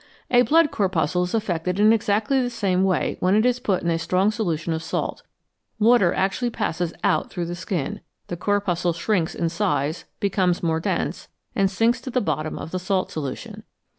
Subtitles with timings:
[0.31, 3.91] A blood corpuscle is affected in exactly the same way when it is put in
[3.91, 5.21] a strong solution of salt;
[5.77, 11.27] water actually passes out through the skin, the corpuscle shrinks in size, becomes more dense,
[11.55, 13.61] and sinks to the bottom of the salt solution.